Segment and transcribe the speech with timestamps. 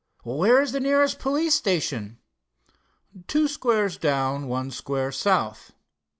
[0.23, 2.17] "Where is the nearest police station?"
[3.27, 5.73] "Two squares down, one square south."